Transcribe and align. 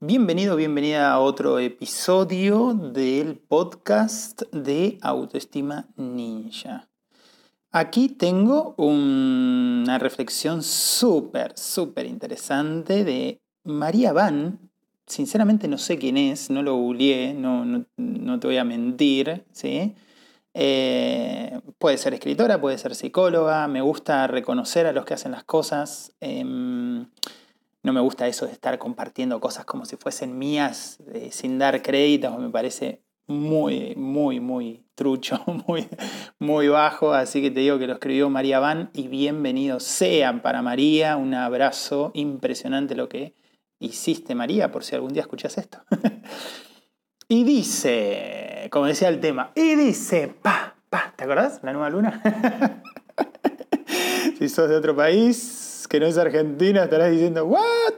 Bienvenido, 0.00 0.56
bienvenida 0.56 1.10
a 1.10 1.20
otro 1.20 1.58
episodio 1.58 2.74
del 2.74 3.38
podcast 3.38 4.42
de 4.52 4.98
Autoestima 5.00 5.88
Ninja. 5.96 6.90
Aquí 7.72 8.10
tengo 8.10 8.74
una 8.76 9.98
reflexión 9.98 10.62
súper, 10.62 11.56
súper 11.56 12.04
interesante 12.04 13.04
de 13.04 13.40
María 13.64 14.12
Van. 14.12 14.68
Sinceramente 15.06 15.66
no 15.66 15.78
sé 15.78 15.96
quién 15.96 16.18
es, 16.18 16.50
no 16.50 16.62
lo 16.62 16.76
googleé, 16.76 17.32
no, 17.32 17.64
no, 17.96 18.38
te 18.38 18.46
voy 18.46 18.58
a 18.58 18.64
mentir, 18.64 19.46
¿sí? 19.52 19.94
Eh, 20.52 21.58
puede 21.78 21.96
ser 21.96 22.12
escritora, 22.12 22.60
puede 22.60 22.76
ser 22.76 22.94
psicóloga, 22.94 23.66
me 23.66 23.80
gusta 23.80 24.26
reconocer 24.26 24.84
a 24.84 24.92
los 24.92 25.06
que 25.06 25.14
hacen 25.14 25.32
las 25.32 25.44
cosas. 25.44 26.12
Em, 26.20 26.75
no 27.86 27.92
me 27.92 28.00
gusta 28.00 28.26
eso 28.26 28.46
de 28.46 28.52
estar 28.52 28.78
compartiendo 28.78 29.38
cosas 29.38 29.64
como 29.64 29.84
si 29.84 29.96
fuesen 29.96 30.36
mías 30.36 30.98
eh, 31.14 31.28
sin 31.30 31.56
dar 31.56 31.82
créditos, 31.82 32.36
me 32.36 32.50
parece 32.50 33.00
muy, 33.28 33.94
muy, 33.94 34.40
muy 34.40 34.84
trucho, 34.96 35.40
muy, 35.68 35.88
muy 36.40 36.66
bajo. 36.66 37.12
Así 37.12 37.40
que 37.40 37.52
te 37.52 37.60
digo 37.60 37.78
que 37.78 37.86
lo 37.86 37.92
escribió 37.92 38.28
María 38.28 38.58
Van 38.58 38.90
y 38.92 39.06
bienvenidos 39.06 39.84
sean 39.84 40.42
para 40.42 40.62
María. 40.62 41.16
Un 41.16 41.34
abrazo 41.34 42.10
impresionante 42.14 42.96
lo 42.96 43.08
que 43.08 43.36
hiciste, 43.78 44.34
María, 44.34 44.72
por 44.72 44.82
si 44.82 44.96
algún 44.96 45.12
día 45.12 45.22
escuchas 45.22 45.56
esto. 45.56 45.78
y 47.28 47.44
dice, 47.44 48.68
como 48.72 48.86
decía 48.86 49.08
el 49.08 49.20
tema, 49.20 49.52
y 49.54 49.76
dice, 49.76 50.34
pa, 50.42 50.74
pa, 50.90 51.14
¿te 51.16 51.22
acordás? 51.22 51.60
La 51.62 51.72
nueva 51.72 51.88
luna. 51.88 52.82
si 54.38 54.48
sos 54.48 54.68
de 54.68 54.76
otro 54.76 54.94
país, 54.94 55.86
que 55.88 55.98
no 55.98 56.06
es 56.06 56.18
Argentina, 56.18 56.84
estarás 56.84 57.10
diciendo, 57.10 57.46
¿what? 57.46 57.94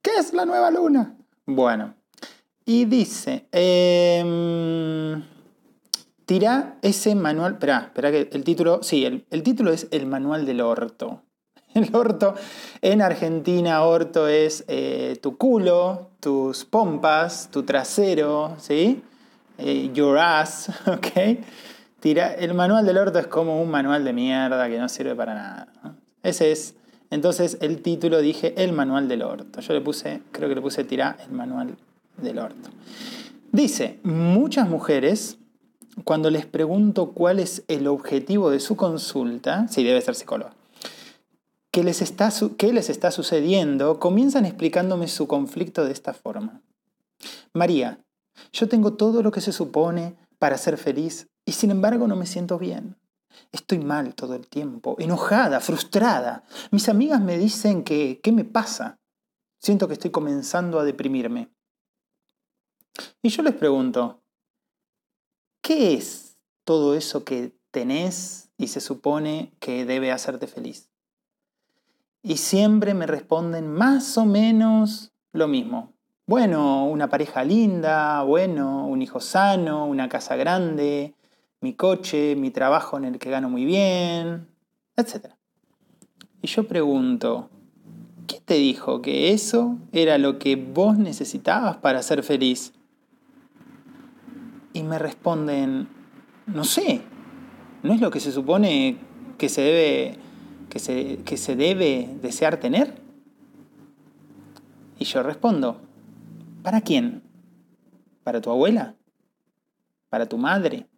¿Qué 0.00 0.10
es 0.18 0.32
la 0.32 0.44
nueva 0.44 0.70
luna? 0.70 1.16
Bueno, 1.46 1.94
y 2.64 2.84
dice, 2.86 3.46
eh, 3.52 5.22
tira 6.26 6.78
ese 6.82 7.14
manual, 7.14 7.52
espera, 7.52 7.82
espera 7.86 8.10
que 8.10 8.28
el 8.32 8.42
título, 8.42 8.82
sí, 8.82 9.04
el, 9.04 9.42
título 9.42 9.72
es 9.72 9.86
El 9.92 10.06
manual 10.06 10.46
del 10.46 10.60
orto. 10.60 11.22
El 11.74 11.94
orto, 11.94 12.34
en 12.82 13.00
Argentina, 13.00 13.82
orto 13.84 14.28
es 14.28 14.64
eh, 14.68 15.16
tu 15.22 15.38
culo, 15.38 16.10
tus 16.20 16.64
pompas, 16.64 17.48
tu 17.50 17.62
trasero, 17.62 18.56
¿sí? 18.58 19.02
Eh, 19.58 19.90
your 19.94 20.18
ass, 20.18 20.70
¿ok? 20.86 21.38
Tira, 22.02 22.34
el 22.34 22.52
manual 22.52 22.84
del 22.84 22.98
orto 22.98 23.20
es 23.20 23.28
como 23.28 23.62
un 23.62 23.70
manual 23.70 24.04
de 24.04 24.12
mierda 24.12 24.68
que 24.68 24.76
no 24.76 24.88
sirve 24.88 25.14
para 25.14 25.34
nada. 25.34 25.68
Ese 26.24 26.50
es 26.50 26.74
entonces 27.12 27.58
el 27.60 27.80
título 27.80 28.20
dije 28.20 28.54
El 28.56 28.72
manual 28.72 29.06
del 29.06 29.22
orto. 29.22 29.60
Yo 29.60 29.72
le 29.72 29.80
puse, 29.80 30.20
creo 30.32 30.48
que 30.48 30.56
le 30.56 30.60
puse 30.60 30.82
tirar 30.82 31.18
el 31.24 31.30
manual 31.30 31.76
del 32.16 32.40
orto. 32.40 32.70
Dice, 33.52 34.00
muchas 34.02 34.68
mujeres, 34.68 35.38
cuando 36.02 36.28
les 36.28 36.44
pregunto 36.44 37.12
cuál 37.12 37.38
es 37.38 37.62
el 37.68 37.86
objetivo 37.86 38.50
de 38.50 38.58
su 38.58 38.74
consulta, 38.74 39.68
sí, 39.68 39.84
debe 39.84 40.00
ser 40.00 40.16
psicóloga, 40.16 40.54
¿qué 41.70 41.84
les 41.84 42.02
está, 42.02 42.32
qué 42.56 42.72
les 42.72 42.90
está 42.90 43.12
sucediendo? 43.12 44.00
Comienzan 44.00 44.44
explicándome 44.44 45.06
su 45.06 45.28
conflicto 45.28 45.84
de 45.84 45.92
esta 45.92 46.14
forma. 46.14 46.62
María, 47.52 48.00
yo 48.52 48.68
tengo 48.68 48.94
todo 48.94 49.22
lo 49.22 49.30
que 49.30 49.40
se 49.40 49.52
supone 49.52 50.16
para 50.40 50.58
ser 50.58 50.78
feliz 50.78 51.28
y 51.44 51.52
sin 51.52 51.70
embargo 51.70 52.06
no 52.06 52.16
me 52.16 52.26
siento 52.26 52.58
bien. 52.58 52.96
Estoy 53.50 53.78
mal 53.78 54.14
todo 54.14 54.34
el 54.34 54.46
tiempo, 54.46 54.96
enojada, 54.98 55.60
frustrada. 55.60 56.44
Mis 56.70 56.88
amigas 56.88 57.20
me 57.20 57.38
dicen 57.38 57.82
que, 57.82 58.20
¿qué 58.22 58.32
me 58.32 58.44
pasa? 58.44 58.98
Siento 59.58 59.88
que 59.88 59.94
estoy 59.94 60.10
comenzando 60.10 60.78
a 60.78 60.84
deprimirme. 60.84 61.50
Y 63.22 63.30
yo 63.30 63.42
les 63.42 63.54
pregunto, 63.54 64.22
¿qué 65.62 65.94
es 65.94 66.36
todo 66.64 66.94
eso 66.94 67.24
que 67.24 67.56
tenés 67.70 68.50
y 68.58 68.68
se 68.68 68.80
supone 68.80 69.54
que 69.60 69.84
debe 69.86 70.12
hacerte 70.12 70.46
feliz? 70.46 70.90
Y 72.22 72.36
siempre 72.36 72.94
me 72.94 73.06
responden 73.06 73.72
más 73.72 74.16
o 74.18 74.24
menos 74.24 75.12
lo 75.32 75.48
mismo. 75.48 75.92
Bueno, 76.26 76.86
una 76.86 77.08
pareja 77.08 77.42
linda, 77.44 78.22
bueno, 78.22 78.86
un 78.86 79.02
hijo 79.02 79.20
sano, 79.20 79.86
una 79.86 80.08
casa 80.08 80.36
grande, 80.36 81.14
mi 81.62 81.74
coche, 81.74 82.36
mi 82.36 82.50
trabajo 82.50 82.98
en 82.98 83.04
el 83.06 83.18
que 83.18 83.30
gano 83.30 83.48
muy 83.48 83.64
bien, 83.64 84.48
etc. 84.96 85.28
Y 86.42 86.48
yo 86.48 86.66
pregunto, 86.66 87.48
¿qué 88.26 88.40
te 88.44 88.54
dijo 88.54 89.00
que 89.00 89.32
eso 89.32 89.78
era 89.92 90.18
lo 90.18 90.38
que 90.40 90.56
vos 90.56 90.98
necesitabas 90.98 91.76
para 91.76 92.02
ser 92.02 92.24
feliz? 92.24 92.72
Y 94.72 94.82
me 94.82 94.98
responden, 94.98 95.88
no 96.46 96.64
sé, 96.64 97.02
¿no 97.84 97.92
es 97.92 98.00
lo 98.00 98.10
que 98.10 98.18
se 98.18 98.32
supone 98.32 98.98
que 99.38 99.48
se 99.48 99.62
debe, 99.62 100.18
que 100.68 100.80
se, 100.80 101.18
que 101.24 101.36
se 101.36 101.54
debe 101.54 102.08
desear 102.20 102.56
tener? 102.56 103.00
Y 104.98 105.04
yo 105.04 105.22
respondo, 105.22 105.80
¿para 106.64 106.80
quién? 106.80 107.22
¿Para 108.24 108.40
tu 108.40 108.50
abuela? 108.50 108.96
¿Para 110.08 110.26
tu 110.26 110.38
madre? 110.38 110.88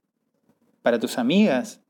Para 0.85 1.01
tus 1.01 1.17
amigas? 1.17 1.81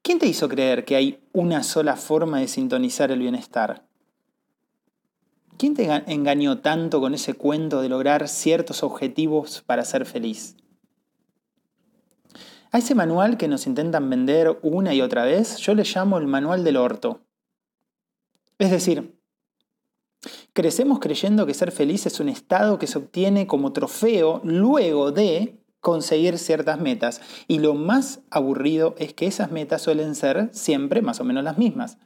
¿Quién 0.00 0.18
te 0.18 0.26
hizo 0.26 0.48
creer 0.48 0.86
que 0.86 0.96
hay 0.96 1.22
una 1.32 1.62
sola 1.62 1.94
forma 1.94 2.40
de 2.40 2.48
sintonizar 2.48 3.12
el 3.12 3.18
bienestar? 3.18 3.86
¿Quién 5.58 5.74
te 5.74 5.84
engañó 6.06 6.60
tanto 6.60 7.02
con 7.02 7.12
ese 7.12 7.34
cuento 7.34 7.82
de 7.82 7.90
lograr 7.90 8.28
ciertos 8.28 8.82
objetivos 8.82 9.62
para 9.66 9.84
ser 9.84 10.06
feliz? 10.06 10.56
A 12.72 12.78
ese 12.78 12.94
manual 12.94 13.36
que 13.36 13.46
nos 13.46 13.66
intentan 13.66 14.08
vender 14.08 14.58
una 14.62 14.94
y 14.94 15.02
otra 15.02 15.24
vez, 15.24 15.58
yo 15.58 15.74
le 15.74 15.84
llamo 15.84 16.16
el 16.16 16.26
manual 16.26 16.64
del 16.64 16.78
orto. 16.78 17.20
Es 18.58 18.70
decir, 18.70 19.20
crecemos 20.54 20.98
creyendo 20.98 21.44
que 21.44 21.52
ser 21.52 21.72
feliz 21.72 22.06
es 22.06 22.20
un 22.20 22.30
estado 22.30 22.78
que 22.78 22.86
se 22.86 22.96
obtiene 22.96 23.46
como 23.46 23.74
trofeo 23.74 24.40
luego 24.44 25.12
de 25.12 25.59
conseguir 25.80 26.38
ciertas 26.38 26.80
metas. 26.80 27.20
Y 27.48 27.58
lo 27.58 27.74
más 27.74 28.20
aburrido 28.30 28.94
es 28.98 29.14
que 29.14 29.26
esas 29.26 29.50
metas 29.50 29.82
suelen 29.82 30.14
ser 30.14 30.50
siempre 30.52 31.02
más 31.02 31.20
o 31.20 31.24
menos 31.24 31.44
las 31.44 31.58
mismas. 31.58 31.98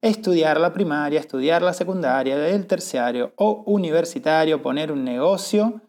Estudiar 0.00 0.60
la 0.60 0.72
primaria, 0.72 1.20
estudiar 1.20 1.62
la 1.62 1.72
secundaria, 1.72 2.48
el 2.48 2.66
terciario 2.66 3.32
o 3.36 3.62
universitario, 3.66 4.62
poner 4.62 4.90
un 4.90 5.04
negocio, 5.04 5.80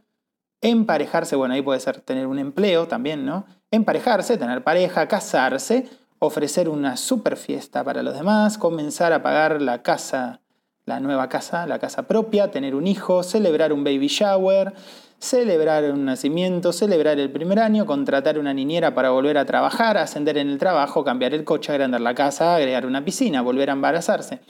emparejarse, 0.61 1.35
bueno, 1.35 1.55
ahí 1.55 1.61
puede 1.61 1.79
ser 1.79 1.99
tener 2.01 2.27
un 2.27 2.39
empleo 2.39 2.87
también, 2.87 3.25
¿no? 3.25 3.45
Emparejarse, 3.71 4.37
tener 4.37 4.63
pareja, 4.63 5.07
casarse, 5.07 5.89
ofrecer 6.19 6.69
una 6.69 6.95
super 6.95 7.37
fiesta 7.37 7.83
para 7.83 8.03
los 8.03 8.13
demás, 8.13 8.57
comenzar 8.57 9.13
a 9.13 9.23
pagar 9.23 9.61
la 9.61 9.81
casa, 9.81 10.41
la 10.85 10.99
nueva 10.99 11.27
casa, 11.27 11.67
la 11.67 11.79
casa 11.79 12.03
propia, 12.03 12.51
tener 12.51 12.75
un 12.75 12.87
hijo, 12.87 13.23
celebrar 13.23 13.73
un 13.73 13.83
baby 13.83 14.07
shower, 14.07 14.73
celebrar 15.23 15.85
un 15.85 16.03
nacimiento, 16.03 16.73
celebrar 16.73 17.17
el 17.17 17.31
primer 17.31 17.59
año, 17.59 17.85
contratar 17.85 18.37
una 18.37 18.53
niñera 18.53 18.93
para 18.93 19.09
volver 19.11 19.37
a 19.37 19.45
trabajar, 19.45 19.97
ascender 19.97 20.37
en 20.37 20.49
el 20.49 20.57
trabajo, 20.57 21.05
cambiar 21.05 21.33
el 21.33 21.45
coche, 21.45 21.71
agrandar 21.71 22.01
la 22.01 22.13
casa, 22.13 22.55
agregar 22.55 22.85
una 22.85 23.05
piscina, 23.05 23.41
volver 23.41 23.69
a 23.69 23.73
embarazarse. 23.73 24.41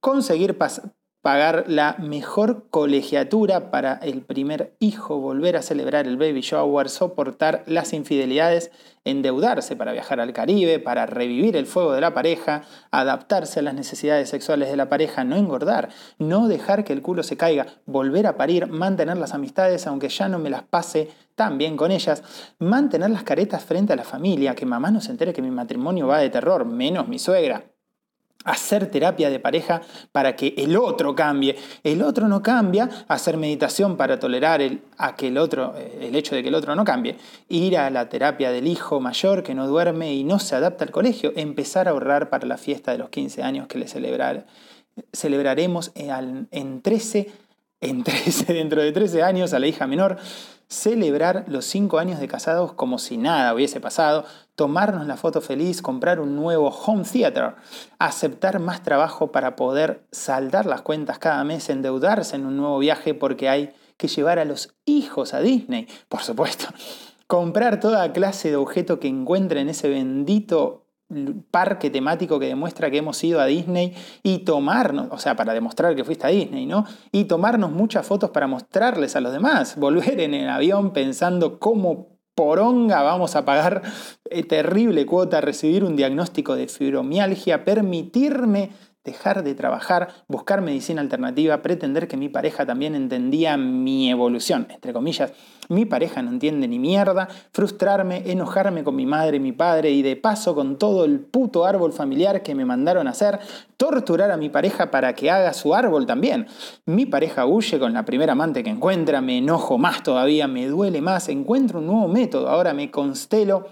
Conseguir 0.00 0.58
pagar 1.24 1.64
la 1.68 1.96
mejor 1.98 2.68
colegiatura 2.68 3.70
para 3.70 3.94
el 3.94 4.20
primer 4.20 4.74
hijo, 4.78 5.20
volver 5.20 5.56
a 5.56 5.62
celebrar 5.62 6.06
el 6.06 6.18
baby 6.18 6.42
shower, 6.42 6.90
soportar 6.90 7.62
las 7.64 7.94
infidelidades, 7.94 8.70
endeudarse 9.06 9.74
para 9.74 9.92
viajar 9.92 10.20
al 10.20 10.34
Caribe, 10.34 10.80
para 10.80 11.06
revivir 11.06 11.56
el 11.56 11.64
fuego 11.64 11.94
de 11.94 12.02
la 12.02 12.12
pareja, 12.12 12.64
adaptarse 12.90 13.60
a 13.60 13.62
las 13.62 13.72
necesidades 13.72 14.28
sexuales 14.28 14.68
de 14.68 14.76
la 14.76 14.90
pareja, 14.90 15.24
no 15.24 15.36
engordar, 15.36 15.88
no 16.18 16.46
dejar 16.46 16.84
que 16.84 16.92
el 16.92 17.00
culo 17.00 17.22
se 17.22 17.38
caiga, 17.38 17.68
volver 17.86 18.26
a 18.26 18.36
parir, 18.36 18.66
mantener 18.66 19.16
las 19.16 19.32
amistades 19.32 19.86
aunque 19.86 20.10
ya 20.10 20.28
no 20.28 20.38
me 20.38 20.50
las 20.50 20.64
pase 20.64 21.08
tan 21.36 21.56
bien 21.56 21.78
con 21.78 21.90
ellas, 21.90 22.22
mantener 22.58 23.08
las 23.08 23.22
caretas 23.22 23.64
frente 23.64 23.94
a 23.94 23.96
la 23.96 24.04
familia, 24.04 24.54
que 24.54 24.66
mamá 24.66 24.90
no 24.90 25.00
se 25.00 25.12
entere 25.12 25.32
que 25.32 25.40
mi 25.40 25.50
matrimonio 25.50 26.06
va 26.06 26.18
de 26.18 26.28
terror, 26.28 26.66
menos 26.66 27.08
mi 27.08 27.18
suegra 27.18 27.64
hacer 28.44 28.90
terapia 28.90 29.30
de 29.30 29.40
pareja 29.40 29.82
para 30.12 30.36
que 30.36 30.54
el 30.56 30.76
otro 30.76 31.14
cambie. 31.14 31.56
El 31.82 32.02
otro 32.02 32.28
no 32.28 32.42
cambia, 32.42 32.88
hacer 33.08 33.36
meditación 33.36 33.96
para 33.96 34.18
tolerar 34.18 34.62
el, 34.62 34.82
a 34.98 35.16
que 35.16 35.28
el, 35.28 35.38
otro, 35.38 35.74
eh, 35.76 36.08
el 36.08 36.14
hecho 36.14 36.34
de 36.34 36.42
que 36.42 36.48
el 36.48 36.54
otro 36.54 36.74
no 36.74 36.84
cambie. 36.84 37.16
Ir 37.48 37.76
a 37.76 37.90
la 37.90 38.08
terapia 38.08 38.50
del 38.50 38.66
hijo 38.66 39.00
mayor 39.00 39.42
que 39.42 39.54
no 39.54 39.66
duerme 39.66 40.14
y 40.14 40.24
no 40.24 40.38
se 40.38 40.54
adapta 40.54 40.84
al 40.84 40.90
colegio. 40.90 41.32
Empezar 41.36 41.88
a 41.88 41.92
ahorrar 41.92 42.28
para 42.28 42.46
la 42.46 42.58
fiesta 42.58 42.92
de 42.92 42.98
los 42.98 43.08
15 43.08 43.42
años 43.42 43.66
que 43.66 43.78
le 43.78 43.88
celebrar, 43.88 44.46
celebraremos 45.12 45.92
en 45.94 46.82
13 46.82 47.43
en 47.80 48.02
13, 48.04 48.52
dentro 48.52 48.82
de 48.82 48.92
13 48.92 49.22
años 49.22 49.52
a 49.52 49.58
la 49.58 49.66
hija 49.66 49.86
menor, 49.86 50.16
celebrar 50.68 51.44
los 51.46 51.64
5 51.66 51.98
años 51.98 52.20
de 52.20 52.28
casados 52.28 52.72
como 52.72 52.98
si 52.98 53.16
nada 53.16 53.54
hubiese 53.54 53.80
pasado, 53.80 54.24
tomarnos 54.54 55.06
la 55.06 55.16
foto 55.16 55.40
feliz, 55.40 55.82
comprar 55.82 56.20
un 56.20 56.36
nuevo 56.36 56.68
home 56.68 57.04
theater, 57.04 57.54
aceptar 57.98 58.58
más 58.60 58.82
trabajo 58.82 59.30
para 59.30 59.56
poder 59.56 60.06
saldar 60.10 60.66
las 60.66 60.82
cuentas 60.82 61.18
cada 61.18 61.44
mes, 61.44 61.68
endeudarse 61.68 62.36
en 62.36 62.46
un 62.46 62.56
nuevo 62.56 62.78
viaje 62.78 63.14
porque 63.14 63.48
hay 63.48 63.72
que 63.96 64.08
llevar 64.08 64.38
a 64.38 64.44
los 64.44 64.74
hijos 64.84 65.34
a 65.34 65.40
Disney, 65.40 65.86
por 66.08 66.22
supuesto, 66.22 66.66
comprar 67.26 67.80
toda 67.80 68.12
clase 68.12 68.50
de 68.50 68.56
objeto 68.56 69.00
que 69.00 69.08
encuentre 69.08 69.60
en 69.60 69.68
ese 69.68 69.88
bendito 69.88 70.83
parque 71.50 71.90
temático 71.90 72.38
que 72.38 72.46
demuestra 72.46 72.90
que 72.90 72.98
hemos 72.98 73.22
ido 73.22 73.40
a 73.40 73.46
Disney 73.46 73.94
y 74.22 74.38
tomarnos, 74.38 75.08
o 75.10 75.18
sea, 75.18 75.36
para 75.36 75.52
demostrar 75.52 75.94
que 75.94 76.04
fuiste 76.04 76.26
a 76.26 76.30
Disney, 76.30 76.66
¿no? 76.66 76.84
Y 77.12 77.24
tomarnos 77.24 77.70
muchas 77.70 78.06
fotos 78.06 78.30
para 78.30 78.46
mostrarles 78.46 79.14
a 79.16 79.20
los 79.20 79.32
demás, 79.32 79.76
volver 79.78 80.20
en 80.20 80.34
el 80.34 80.48
avión 80.48 80.92
pensando 80.92 81.58
cómo 81.58 82.14
poronga 82.34 83.02
vamos 83.02 83.36
a 83.36 83.44
pagar 83.44 83.82
eh, 84.24 84.42
terrible 84.42 85.06
cuota, 85.06 85.40
recibir 85.40 85.84
un 85.84 85.94
diagnóstico 85.94 86.56
de 86.56 86.66
fibromialgia, 86.66 87.64
permitirme 87.64 88.70
dejar 89.04 89.44
de 89.44 89.54
trabajar, 89.54 90.08
buscar 90.28 90.62
medicina 90.62 91.02
alternativa, 91.02 91.60
pretender 91.62 92.08
que 92.08 92.16
mi 92.16 92.30
pareja 92.30 92.64
también 92.64 92.94
entendía 92.94 93.56
mi 93.56 94.10
evolución, 94.10 94.66
entre 94.70 94.92
comillas. 94.92 95.32
Mi 95.68 95.84
pareja 95.84 96.22
no 96.22 96.30
entiende 96.30 96.68
ni 96.68 96.78
mierda, 96.78 97.28
frustrarme, 97.52 98.30
enojarme 98.30 98.84
con 98.84 98.96
mi 98.96 99.06
madre 99.06 99.38
mi 99.38 99.52
padre 99.52 99.90
y 99.90 100.02
de 100.02 100.16
paso 100.16 100.54
con 100.54 100.78
todo 100.78 101.04
el 101.04 101.20
puto 101.20 101.64
árbol 101.64 101.92
familiar 101.92 102.42
que 102.42 102.54
me 102.54 102.64
mandaron 102.64 103.06
a 103.06 103.10
hacer, 103.10 103.38
torturar 103.76 104.30
a 104.30 104.36
mi 104.36 104.48
pareja 104.48 104.90
para 104.90 105.14
que 105.14 105.30
haga 105.30 105.52
su 105.52 105.74
árbol 105.74 106.06
también. 106.06 106.46
Mi 106.86 107.06
pareja 107.06 107.46
huye 107.46 107.78
con 107.78 107.92
la 107.92 108.04
primera 108.04 108.32
amante 108.32 108.62
que 108.62 108.70
encuentra, 108.70 109.20
me 109.20 109.38
enojo 109.38 109.78
más 109.78 110.02
todavía, 110.02 110.48
me 110.48 110.66
duele 110.66 111.00
más, 111.00 111.28
encuentro 111.28 111.80
un 111.80 111.86
nuevo 111.86 112.08
método, 112.08 112.48
ahora 112.48 112.74
me 112.74 112.90
constelo 112.90 113.66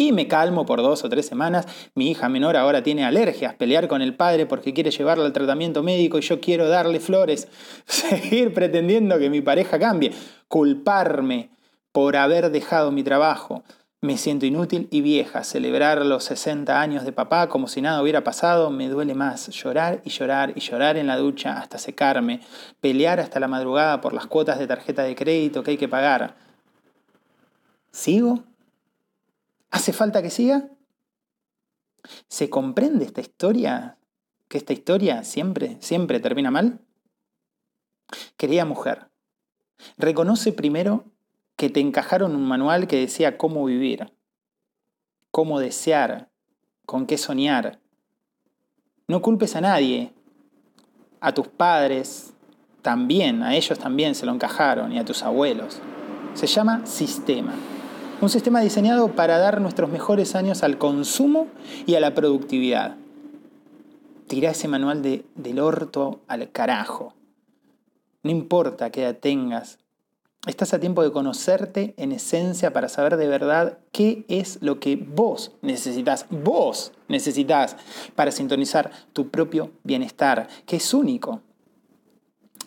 y 0.00 0.12
me 0.12 0.26
calmo 0.26 0.64
por 0.64 0.80
dos 0.80 1.04
o 1.04 1.10
tres 1.10 1.26
semanas. 1.26 1.66
Mi 1.94 2.10
hija 2.10 2.30
menor 2.30 2.56
ahora 2.56 2.82
tiene 2.82 3.04
alergias, 3.04 3.52
pelear 3.52 3.86
con 3.86 4.00
el 4.00 4.14
padre 4.14 4.46
porque 4.46 4.72
quiere 4.72 4.90
llevarla 4.90 5.26
al 5.26 5.34
tratamiento 5.34 5.82
médico 5.82 6.16
y 6.16 6.22
yo 6.22 6.40
quiero 6.40 6.70
darle 6.70 7.00
flores, 7.00 7.48
seguir 7.84 8.54
pretendiendo 8.54 9.18
que 9.18 9.28
mi 9.28 9.42
pareja 9.42 9.78
cambie, 9.78 10.12
culparme 10.48 11.50
por 11.92 12.16
haber 12.16 12.50
dejado 12.50 12.90
mi 12.92 13.02
trabajo. 13.02 13.62
Me 14.00 14.16
siento 14.16 14.46
inútil 14.46 14.88
y 14.90 15.02
vieja. 15.02 15.44
Celebrar 15.44 16.06
los 16.06 16.24
60 16.24 16.80
años 16.80 17.04
de 17.04 17.12
papá 17.12 17.50
como 17.50 17.68
si 17.68 17.82
nada 17.82 18.00
hubiera 18.00 18.24
pasado 18.24 18.70
me 18.70 18.88
duele 18.88 19.14
más. 19.14 19.48
Llorar 19.48 20.00
y 20.06 20.08
llorar 20.08 20.54
y 20.56 20.60
llorar 20.60 20.96
en 20.96 21.08
la 21.08 21.18
ducha 21.18 21.58
hasta 21.58 21.76
secarme. 21.76 22.40
Pelear 22.80 23.20
hasta 23.20 23.38
la 23.38 23.48
madrugada 23.48 24.00
por 24.00 24.14
las 24.14 24.26
cuotas 24.26 24.58
de 24.58 24.66
tarjeta 24.66 25.02
de 25.02 25.14
crédito 25.14 25.62
que 25.62 25.72
hay 25.72 25.76
que 25.76 25.88
pagar. 25.88 26.36
¿Sigo? 27.92 28.44
¿Hace 29.70 29.92
falta 29.92 30.22
que 30.22 30.30
siga? 30.30 30.68
¿Se 32.28 32.50
comprende 32.50 33.04
esta 33.04 33.20
historia? 33.20 33.98
¿Que 34.48 34.58
esta 34.58 34.72
historia 34.72 35.22
siempre, 35.22 35.76
siempre 35.80 36.18
termina 36.18 36.50
mal? 36.50 36.80
Querida 38.36 38.64
mujer, 38.64 39.08
reconoce 39.96 40.52
primero 40.52 41.04
que 41.56 41.70
te 41.70 41.80
encajaron 41.80 42.34
un 42.34 42.46
manual 42.46 42.88
que 42.88 42.98
decía 42.98 43.36
cómo 43.36 43.64
vivir, 43.64 44.12
cómo 45.30 45.60
desear, 45.60 46.30
con 46.86 47.06
qué 47.06 47.18
soñar. 47.18 47.78
No 49.06 49.22
culpes 49.22 49.54
a 49.54 49.60
nadie, 49.60 50.12
a 51.20 51.32
tus 51.32 51.46
padres 51.46 52.32
también, 52.82 53.42
a 53.42 53.54
ellos 53.54 53.78
también 53.78 54.14
se 54.14 54.26
lo 54.26 54.32
encajaron 54.32 54.92
y 54.92 54.98
a 54.98 55.04
tus 55.04 55.22
abuelos. 55.22 55.80
Se 56.34 56.46
llama 56.46 56.86
sistema. 56.86 57.54
Un 58.20 58.28
sistema 58.28 58.60
diseñado 58.60 59.12
para 59.16 59.38
dar 59.38 59.62
nuestros 59.62 59.88
mejores 59.88 60.34
años 60.34 60.62
al 60.62 60.76
consumo 60.76 61.46
y 61.86 61.94
a 61.94 62.00
la 62.00 62.14
productividad. 62.14 62.96
Tira 64.26 64.50
ese 64.50 64.68
manual 64.68 65.00
de, 65.00 65.24
del 65.36 65.58
orto 65.58 66.20
al 66.28 66.50
carajo. 66.50 67.14
No 68.22 68.30
importa 68.30 68.90
qué 68.90 69.04
edad 69.04 69.16
tengas, 69.16 69.78
estás 70.46 70.74
a 70.74 70.80
tiempo 70.80 71.02
de 71.02 71.12
conocerte 71.12 71.94
en 71.96 72.12
esencia 72.12 72.74
para 72.74 72.90
saber 72.90 73.16
de 73.16 73.26
verdad 73.26 73.78
qué 73.90 74.26
es 74.28 74.58
lo 74.60 74.80
que 74.80 74.96
vos 74.96 75.52
necesitas, 75.62 76.26
vos 76.28 76.92
necesitas 77.08 77.78
para 78.16 78.32
sintonizar 78.32 78.90
tu 79.14 79.30
propio 79.30 79.70
bienestar, 79.82 80.46
que 80.66 80.76
es 80.76 80.92
único. 80.92 81.40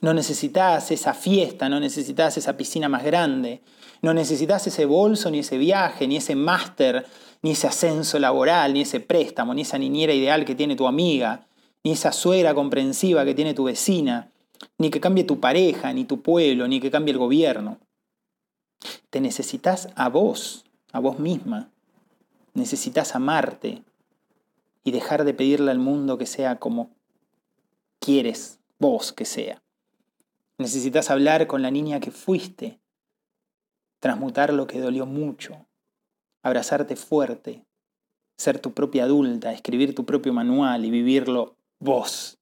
No 0.04 0.14
necesitas 0.14 0.92
esa 0.92 1.14
fiesta, 1.14 1.70
no 1.70 1.80
necesitas 1.80 2.36
esa 2.36 2.58
piscina 2.58 2.90
más 2.90 3.06
grande, 3.06 3.62
no 4.02 4.14
necesitas 4.14 4.68
ese 4.68 4.84
bolso, 4.84 5.32
ni 5.32 5.40
ese 5.40 5.58
viaje, 5.58 6.10
ni 6.10 6.18
ese 6.18 6.36
máster, 6.36 7.06
ni 7.42 7.52
ese 7.52 7.68
ascenso 7.68 8.20
laboral, 8.20 8.74
ni 8.74 8.82
ese 8.82 9.00
préstamo, 9.00 9.54
ni 9.54 9.62
esa 9.62 9.78
niñera 9.78 10.14
ideal 10.14 10.44
que 10.44 10.56
tiene 10.56 10.76
tu 10.76 10.88
amiga, 10.88 11.48
ni 11.86 11.94
esa 11.94 12.12
suegra 12.12 12.54
comprensiva 12.54 13.24
que 13.24 13.34
tiene 13.34 13.54
tu 13.54 13.64
vecina, 13.64 14.30
ni 14.78 14.90
que 14.90 15.00
cambie 15.00 15.24
tu 15.24 15.40
pareja, 15.40 15.94
ni 15.94 16.04
tu 16.04 16.22
pueblo, 16.22 16.68
ni 16.68 16.82
que 16.82 16.92
cambie 16.92 17.14
el 17.14 17.20
gobierno. 17.20 17.80
Te 19.10 19.22
necesitas 19.22 19.88
a 19.96 20.10
vos, 20.10 20.66
a 20.92 21.00
vos 21.00 21.18
misma. 21.18 21.70
Necesitas 22.54 23.16
amarte 23.16 23.84
y 24.84 24.92
dejar 24.92 25.24
de 25.24 25.34
pedirle 25.34 25.72
al 25.72 25.80
mundo 25.80 26.18
que 26.18 26.26
sea 26.26 26.60
como 26.60 26.90
quieres 28.02 28.60
vos 28.80 29.14
que 29.14 29.24
sea. 29.24 29.63
Necesitas 30.58 31.10
hablar 31.10 31.48
con 31.48 31.62
la 31.62 31.72
niña 31.72 32.00
que 32.00 32.12
fuiste 32.12 32.80
transmutar 34.00 34.54
lo 34.54 34.68
que 34.68 34.82
dolió 34.82 35.06
mucho, 35.06 35.66
abrazarte 36.44 36.98
fuerte, 36.98 37.66
ser 38.38 38.60
tu 38.60 38.74
propia 38.74 39.06
adulta, 39.06 39.54
escribir 39.54 39.96
tu 39.96 40.06
propio 40.06 40.34
manual 40.34 40.84
y 40.84 40.92
vivirlo 40.92 41.56
vos. 41.80 42.38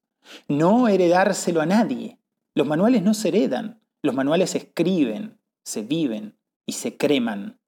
No 0.47 0.87
heredárselo 0.87 1.61
a 1.61 1.65
nadie. 1.65 2.17
Los 2.55 2.67
manuales 2.67 3.03
no 3.03 3.13
se 3.13 3.27
heredan, 3.27 3.79
los 4.01 4.15
manuales 4.15 4.49
se 4.49 4.57
escriben, 4.57 5.39
se 5.63 5.83
viven 5.83 6.35
y 6.65 6.73
se 6.73 6.97
creman. 6.97 7.59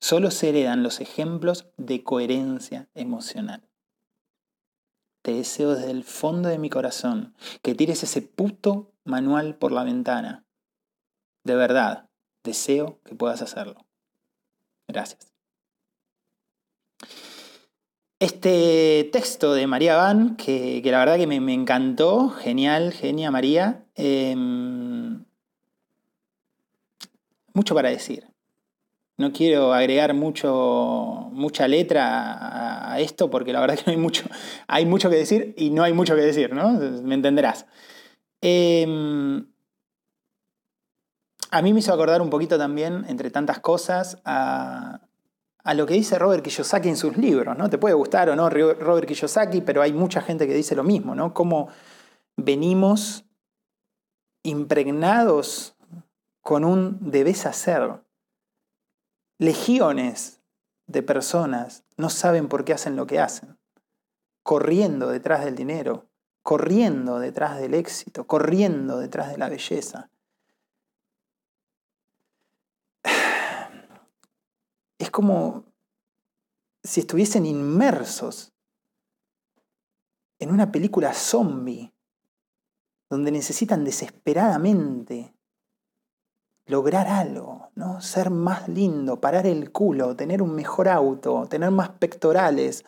Solo 0.00 0.30
se 0.30 0.50
heredan 0.50 0.82
los 0.82 1.00
ejemplos 1.00 1.70
de 1.78 2.04
coherencia 2.04 2.90
emocional. 2.94 3.71
Te 5.22 5.32
deseo 5.32 5.74
desde 5.74 5.90
el 5.90 6.04
fondo 6.04 6.48
de 6.48 6.58
mi 6.58 6.68
corazón 6.68 7.34
que 7.62 7.74
tires 7.74 8.02
ese 8.02 8.22
puto 8.22 8.92
manual 9.04 9.56
por 9.56 9.72
la 9.72 9.84
ventana. 9.84 10.44
De 11.44 11.54
verdad, 11.54 12.08
Deseo 12.42 13.00
que 13.04 13.14
puedas 13.14 13.40
hacerlo. 13.40 13.86
Gracias. 14.88 15.32
Este 18.18 19.08
texto 19.12 19.54
de 19.54 19.66
María 19.66 19.96
Van, 19.96 20.36
que, 20.36 20.80
la 20.84 20.98
verdad 20.98 21.16
que 21.16 21.26
me, 21.26 21.54
encantó, 21.54 22.30
genial, 22.30 22.92
genia 22.92 23.30
María, 23.30 23.84
em, 23.94 25.24
mucho 27.52 27.74
para 27.74 27.90
decir. 27.90 28.31
No 29.18 29.32
quiero 29.32 29.72
agregar 29.72 30.14
mucho, 30.14 31.28
mucha 31.32 31.68
letra 31.68 32.92
a, 32.92 33.00
esto 33.00 33.30
porque 33.30 33.52
la 33.52 33.60
verdad 33.60 33.76
que 33.76 33.84
no 33.86 33.92
hay 33.92 33.98
mucho, 33.98 34.24
hay 34.66 34.86
mucho 34.86 35.10
que 35.10 35.16
decir 35.16 35.54
y 35.56 35.70
no 35.70 35.82
hay 35.82 35.92
mucho 35.92 36.14
que 36.14 36.22
decir, 36.22 36.54
¿no? 36.54 36.70
Me 36.72 37.14
entenderás. 37.14 37.66
Em, 38.40 39.46
a 41.50 41.60
mí 41.60 41.72
me 41.72 41.80
hizo 41.80 41.92
acordar 41.92 42.22
un 42.22 42.30
poquito 42.30 42.56
también, 42.56 43.04
entre 43.08 43.30
tantas 43.30 43.60
cosas, 43.60 44.18
a, 44.24 45.00
lo 45.74 45.86
que 45.86 45.94
dice 45.94 46.18
Robert 46.18 46.42
Kiyosaki 46.42 46.88
en 46.88 46.96
sus 46.96 47.16
libros, 47.18 47.56
¿no? 47.56 47.68
Te 47.68 47.78
puede 47.78 47.94
gustar 47.94 48.30
o 48.30 48.36
no 48.36 48.48
Robert 48.48 49.06
Kiyosaki, 49.06 49.60
pero 49.60 49.82
hay 49.82 49.92
mucha 49.92 50.22
gente 50.22 50.46
que 50.46 50.54
dice 50.54 50.74
lo 50.74 50.82
mismo, 50.82 51.14
¿no? 51.14 51.34
Cómo 51.34 51.68
venimos 52.36 53.26
impregnados 54.42 55.76
con 56.40 56.64
un 56.64 56.98
debes 57.00 57.46
hacer. 57.46 58.00
Legiones 59.42 60.40
de 60.86 61.02
personas 61.02 61.82
no 61.96 62.10
saben 62.10 62.48
por 62.48 62.64
qué 62.64 62.74
hacen 62.74 62.94
lo 62.94 63.08
que 63.08 63.18
hacen, 63.18 63.58
corriendo 64.44 65.08
detrás 65.08 65.44
del 65.44 65.56
dinero, 65.56 66.06
corriendo 66.42 67.18
detrás 67.18 67.58
del 67.58 67.74
éxito, 67.74 68.24
corriendo 68.24 68.98
detrás 68.98 69.32
de 69.32 69.38
la 69.38 69.48
belleza. 69.48 70.10
es 74.96 75.10
como 75.10 75.64
si 76.84 77.00
estuviesen 77.00 77.44
inmersos 77.44 78.52
en 80.38 80.52
una 80.52 80.70
película 80.70 81.14
zombie, 81.14 81.92
donde 83.10 83.32
necesitan 83.32 83.82
desesperadamente 83.82 85.34
lograr 86.66 87.08
algo, 87.08 87.70
¿no? 87.74 88.00
Ser 88.00 88.30
más 88.30 88.68
lindo, 88.68 89.20
parar 89.20 89.46
el 89.46 89.72
culo, 89.72 90.16
tener 90.16 90.42
un 90.42 90.54
mejor 90.54 90.88
auto, 90.88 91.46
tener 91.48 91.70
más 91.70 91.90
pectorales, 91.90 92.84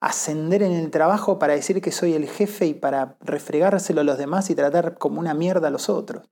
ascender 0.00 0.62
en 0.62 0.72
el 0.72 0.90
trabajo 0.90 1.38
para 1.38 1.54
decir 1.54 1.80
que 1.80 1.92
soy 1.92 2.14
el 2.14 2.28
jefe 2.28 2.66
y 2.66 2.74
para 2.74 3.16
refregárselo 3.20 4.02
a 4.02 4.04
los 4.04 4.18
demás 4.18 4.50
y 4.50 4.54
tratar 4.54 4.98
como 4.98 5.20
una 5.20 5.34
mierda 5.34 5.68
a 5.68 5.70
los 5.70 5.88
otros. 5.88 6.28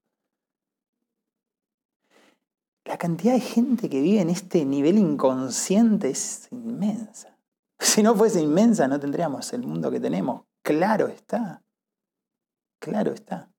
La 2.85 2.99
cantidad 2.99 3.33
de 3.33 3.41
gente 3.41 3.89
que 3.89 4.01
vive 4.01 4.21
en 4.21 4.29
este 4.29 4.65
nivel 4.65 4.99
inconsciente 4.99 6.11
es 6.11 6.49
inmensa. 6.51 7.29
Si 7.79 8.01
no 8.01 8.15
fuese 8.15 8.41
inmensa, 8.41 8.87
no 8.87 9.01
tendríamos 9.01 9.53
el 9.53 9.67
mundo 9.67 9.91
que 9.91 9.99
tenemos. 9.99 10.45
Claro 10.63 11.09
está. 11.09 11.65
Claro 12.79 13.13
está. 13.13 13.52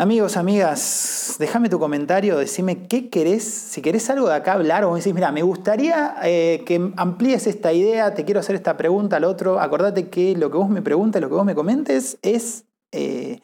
Amigos, 0.00 0.36
amigas, 0.36 1.34
déjame 1.40 1.68
tu 1.68 1.80
comentario, 1.80 2.38
decime 2.38 2.86
qué 2.86 3.10
querés, 3.10 3.42
si 3.42 3.82
querés 3.82 4.08
algo 4.08 4.28
de 4.28 4.36
acá 4.36 4.52
hablar 4.52 4.84
o 4.84 4.92
me 4.92 4.98
decís, 5.00 5.12
mira, 5.12 5.32
me 5.32 5.42
gustaría 5.42 6.14
eh, 6.22 6.62
que 6.64 6.92
amplíes 6.96 7.48
esta 7.48 7.72
idea, 7.72 8.14
te 8.14 8.24
quiero 8.24 8.38
hacer 8.38 8.54
esta 8.54 8.76
pregunta 8.76 9.16
al 9.16 9.24
otro, 9.24 9.58
acordate 9.58 10.08
que 10.08 10.36
lo 10.36 10.52
que 10.52 10.56
vos 10.56 10.68
me 10.68 10.82
preguntes, 10.82 11.20
lo 11.20 11.28
que 11.28 11.34
vos 11.34 11.44
me 11.44 11.56
comentes 11.56 12.16
es 12.22 12.64
eh, 12.92 13.40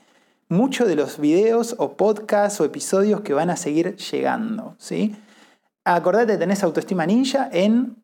mucho 0.49 0.87
de 0.87 0.95
los 0.95 1.19
videos 1.19 1.75
o 1.79 1.97
podcasts 1.97 2.61
o 2.61 2.65
episodios 2.65 3.23
que 3.23 3.35
van 3.35 3.51
a 3.51 3.57
seguir 3.57 3.97
llegando, 3.97 4.77
¿sí? 4.79 5.17
Acordate, 5.85 6.37
tenés 6.37 6.63
Autoestima 6.63 7.05
Ninja 7.05 7.49
en 7.51 7.97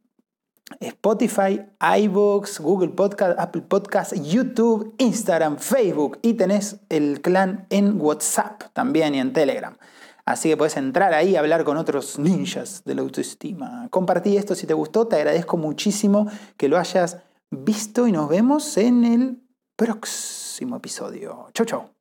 Spotify, 0.78 1.60
iBooks, 1.98 2.60
Google 2.60 2.90
Podcast, 2.90 3.38
Apple 3.38 3.62
Podcast, 3.62 4.14
YouTube, 4.14 4.94
Instagram, 4.98 5.58
Facebook 5.58 6.18
y 6.22 6.34
tenés 6.34 6.80
el 6.88 7.20
clan 7.20 7.66
en 7.70 8.00
WhatsApp 8.00 8.62
también 8.72 9.14
y 9.14 9.18
en 9.18 9.32
Telegram. 9.32 9.76
Así 10.24 10.48
que 10.48 10.56
puedes 10.56 10.76
entrar 10.76 11.12
ahí 11.12 11.30
y 11.30 11.36
hablar 11.36 11.64
con 11.64 11.76
otros 11.76 12.18
ninjas 12.18 12.84
de 12.84 12.94
la 12.94 13.02
autoestima. 13.02 13.88
Compartí 13.90 14.36
esto 14.36 14.54
si 14.54 14.66
te 14.66 14.74
gustó, 14.74 15.06
te 15.06 15.16
agradezco 15.16 15.56
muchísimo 15.56 16.28
que 16.56 16.68
lo 16.68 16.78
hayas 16.78 17.18
visto 17.50 18.06
y 18.06 18.12
nos 18.12 18.28
vemos 18.28 18.76
en 18.76 19.04
el 19.04 19.42
próximo 19.76 20.76
episodio. 20.76 21.48
Chau, 21.52 21.66
chau. 21.66 21.99